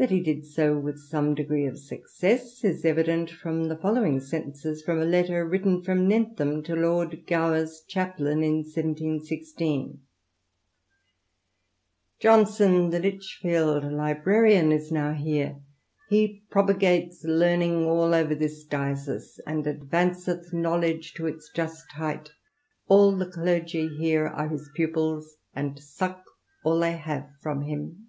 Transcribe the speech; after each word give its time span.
That 0.00 0.10
he 0.10 0.20
did 0.20 0.44
so 0.44 0.78
with 0.78 1.00
some 1.00 1.34
d^ree 1.34 1.68
of 1.68 1.76
success 1.76 2.62
is 2.62 2.84
evident 2.84 3.32
from 3.32 3.64
the 3.64 3.76
following 3.76 4.20
sentence 4.20 4.64
firom 4.64 5.02
a 5.02 5.04
letter 5.04 5.44
written 5.44 5.82
from 5.82 6.06
Nentham 6.08 6.62
to 6.66 6.76
Lord 6.76 7.26
Gower*s 7.26 7.82
chaplain 7.88 8.44
in 8.44 8.62
17 8.62 9.24
16:— 9.24 10.00
"Johnson, 12.20 12.90
the 12.90 13.00
Lichfield 13.00 13.90
librarian, 13.90 14.70
is 14.70 14.92
now 14.92 15.12
here; 15.14 15.58
he 16.08 16.44
propagates 16.48 17.24
learning 17.24 17.84
all 17.84 18.14
over 18.14 18.36
this 18.36 18.62
diocese, 18.62 19.40
and 19.48 19.64
advanceth 19.64 20.52
knowledge 20.52 21.12
to 21.14 21.26
its 21.26 21.50
just 21.52 21.90
height; 21.90 22.30
all 22.86 23.16
the 23.16 23.26
clergy 23.26 23.88
here 23.88 24.28
are 24.28 24.46
his 24.48 24.70
pupils, 24.76 25.38
and 25.56 25.80
suck 25.80 26.22
all 26.62 26.78
they 26.78 26.96
have 26.96 27.28
from 27.42 27.62
him." 27.62 28.04